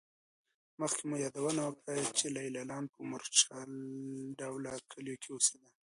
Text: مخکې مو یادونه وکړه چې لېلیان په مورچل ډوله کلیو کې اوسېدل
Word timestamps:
مخکې 0.79 1.03
مو 1.09 1.15
یادونه 1.25 1.61
وکړه 1.65 1.95
چې 2.17 2.25
لېلیان 2.35 2.83
په 2.93 2.99
مورچل 3.09 3.71
ډوله 4.39 4.71
کلیو 4.91 5.19
کې 5.21 5.29
اوسېدل 5.31 5.73